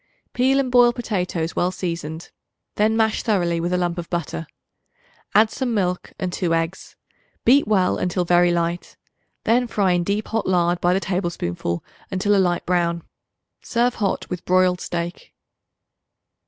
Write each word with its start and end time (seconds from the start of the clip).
Peel 0.33 0.59
and 0.59 0.71
boil 0.71 0.91
potatoes 0.91 1.55
well 1.55 1.69
seasoned; 1.69 2.31
then 2.73 2.97
mash 2.97 3.21
thoroughly 3.21 3.59
with 3.59 3.71
a 3.71 3.77
lump 3.77 3.99
of 3.99 4.09
butter. 4.09 4.47
Add 5.35 5.51
some 5.51 5.75
milk 5.75 6.11
and 6.17 6.33
2 6.33 6.55
eggs; 6.55 6.95
beat 7.45 7.67
well 7.67 7.97
until 7.99 8.25
very 8.25 8.51
light. 8.51 8.97
Then 9.43 9.67
fry 9.67 9.91
in 9.91 10.03
deep 10.03 10.29
hot 10.29 10.47
lard 10.47 10.81
by 10.81 10.95
the 10.95 10.99
tablespoonful 10.99 11.83
until 12.09 12.35
a 12.35 12.41
light 12.41 12.65
brown. 12.65 13.03
Serve 13.61 13.93
hot 13.93 14.27
with 14.27 14.43
broiled 14.43 14.81
steak. 14.81 15.35